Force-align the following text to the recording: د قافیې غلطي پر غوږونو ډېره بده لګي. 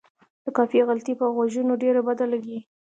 د 0.43 0.45
قافیې 0.57 0.81
غلطي 0.87 1.13
پر 1.19 1.27
غوږونو 1.35 1.73
ډېره 1.83 2.01
بده 2.07 2.25
لګي. 2.33 2.59